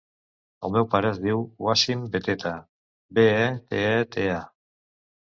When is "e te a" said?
3.91-4.41